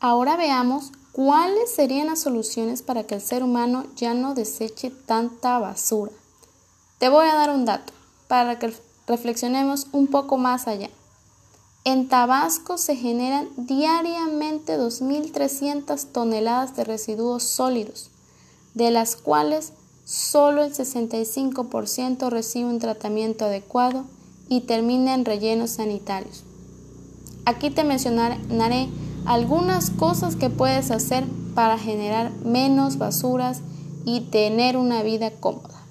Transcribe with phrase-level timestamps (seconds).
[0.00, 5.58] Ahora veamos cuáles serían las soluciones para que el ser humano ya no deseche tanta
[5.58, 6.12] basura.
[6.98, 7.92] Te voy a dar un dato
[8.28, 8.72] para que
[9.08, 10.88] reflexionemos un poco más allá.
[11.82, 18.10] En Tabasco se generan diariamente 2.300 toneladas de residuos sólidos,
[18.74, 19.72] de las cuales
[20.04, 24.04] solo el 65% recibe un tratamiento adecuado
[24.48, 26.44] y termina en rellenos sanitarios.
[27.46, 28.88] Aquí te mencionaré
[29.28, 33.60] algunas cosas que puedes hacer para generar menos basuras
[34.06, 35.82] y tener una vida cómoda.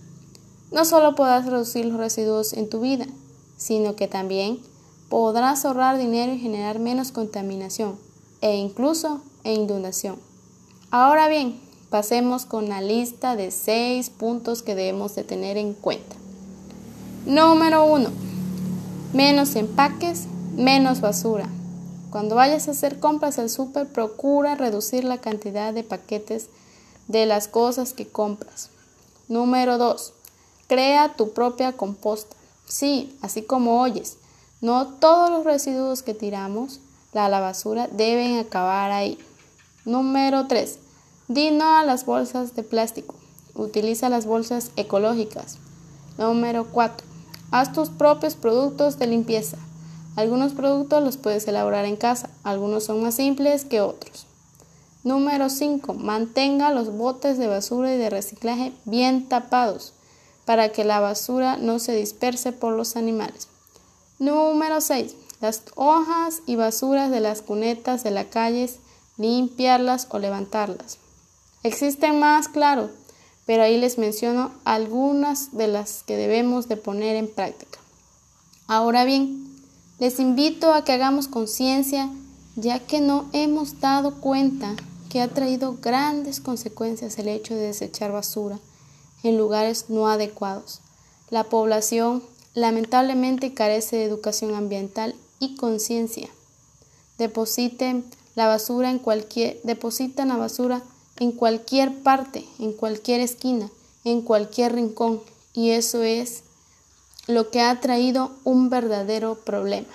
[0.71, 3.05] No solo podrás reducir los residuos en tu vida,
[3.55, 4.57] sino que también
[5.07, 7.95] podrás ahorrar dinero y generar menos contaminación
[8.41, 10.15] e incluso e inundación.
[10.89, 11.59] Ahora bien,
[11.91, 16.15] pasemos con la lista de seis puntos que debemos de tener en cuenta.
[17.27, 18.09] Número 1.
[19.13, 20.25] Menos empaques,
[20.55, 21.47] menos basura.
[22.09, 26.49] Cuando vayas a hacer compras al súper, procura reducir la cantidad de paquetes
[27.07, 28.69] de las cosas que compras.
[29.27, 30.13] Número 2.
[30.67, 32.35] Crea tu propia composta.
[32.65, 34.17] Sí, así como oyes,
[34.61, 36.79] no todos los residuos que tiramos
[37.13, 39.17] a la basura deben acabar ahí.
[39.85, 40.79] Número 3.
[41.27, 43.15] Di no a las bolsas de plástico.
[43.55, 45.57] Utiliza las bolsas ecológicas.
[46.17, 47.05] Número 4.
[47.51, 49.57] Haz tus propios productos de limpieza.
[50.17, 54.25] Algunos productos los puedes elaborar en casa, algunos son más simples que otros.
[55.03, 55.93] Número 5.
[55.93, 59.93] Mantenga los botes de basura y de reciclaje bien tapados
[60.43, 63.47] para que la basura no se disperse por los animales.
[64.17, 65.13] Número 6.
[65.39, 68.79] Las hojas y basuras de las cunetas de las calles,
[69.17, 70.97] limpiarlas o levantarlas.
[71.61, 72.89] Existen más, claro,
[73.45, 77.77] pero ahí les menciono algunas de las que debemos de poner en práctica.
[78.67, 79.46] Ahora bien,
[79.99, 82.09] les invito a que hagamos conciencia,
[82.55, 84.75] ya que no hemos dado cuenta
[85.09, 88.59] que ha traído grandes consecuencias el hecho de desechar basura
[89.23, 90.81] en lugares no adecuados.
[91.29, 96.29] La población lamentablemente carece de educación ambiental y conciencia.
[97.17, 98.05] Depositen
[98.35, 100.83] la basura en cualquier depositan la basura
[101.19, 103.71] en cualquier parte, en cualquier esquina,
[104.03, 105.21] en cualquier rincón
[105.53, 106.43] y eso es
[107.27, 109.93] lo que ha traído un verdadero problema.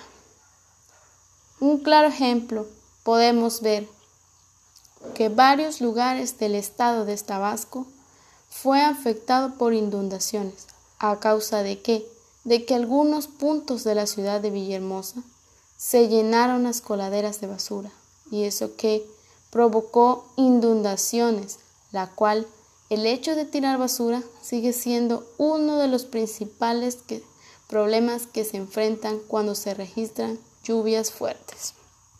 [1.61, 2.67] Un claro ejemplo
[3.03, 3.89] podemos ver
[5.15, 7.87] que varios lugares del estado de Tabasco
[8.51, 10.67] fue afectado por inundaciones.
[10.99, 12.07] ¿A causa de qué?
[12.45, 15.23] De que algunos puntos de la ciudad de Villahermosa
[15.77, 17.91] se llenaron las coladeras de basura
[18.31, 19.05] y eso que
[19.51, 21.59] provocó inundaciones,
[21.91, 22.47] la cual
[22.93, 26.99] el hecho de tirar basura sigue siendo uno de los principales
[27.67, 31.73] problemas que se enfrentan cuando se registran lluvias fuertes.